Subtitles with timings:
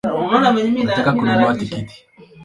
[0.83, 2.05] Nataka kununua tikiti